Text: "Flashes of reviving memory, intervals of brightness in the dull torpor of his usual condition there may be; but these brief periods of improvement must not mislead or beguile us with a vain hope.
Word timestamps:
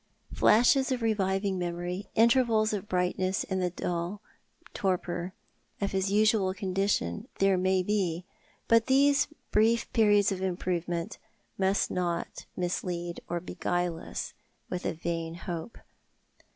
"Flashes 0.33 0.91
of 0.91 1.03
reviving 1.03 1.59
memory, 1.59 2.07
intervals 2.15 2.73
of 2.73 2.89
brightness 2.89 3.43
in 3.43 3.59
the 3.59 3.69
dull 3.69 4.19
torpor 4.73 5.35
of 5.79 5.91
his 5.91 6.09
usual 6.11 6.55
condition 6.55 7.27
there 7.37 7.55
may 7.55 7.83
be; 7.83 8.25
but 8.67 8.87
these 8.87 9.27
brief 9.51 9.93
periods 9.93 10.31
of 10.31 10.41
improvement 10.41 11.19
must 11.55 11.91
not 11.91 12.47
mislead 12.57 13.19
or 13.29 13.39
beguile 13.39 13.99
us 13.99 14.33
with 14.71 14.87
a 14.87 14.93
vain 14.93 15.35
hope. 15.35 15.77